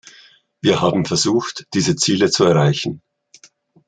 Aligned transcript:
Wir 0.61 0.81
haben 0.81 1.05
versucht, 1.05 1.67
diese 1.75 1.95
Ziele 1.95 2.31
zu 2.31 2.43
erreichen. 2.43 3.03